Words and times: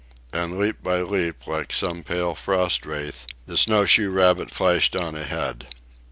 And 0.33 0.57
leap 0.57 0.81
by 0.81 1.01
leap, 1.03 1.45
like 1.45 1.71
some 1.71 2.01
pale 2.01 2.33
frost 2.33 2.87
wraith, 2.87 3.27
the 3.45 3.55
snowshoe 3.55 4.09
rabbit 4.09 4.49
flashed 4.49 4.95
on 4.95 5.13
ahead. 5.15 5.67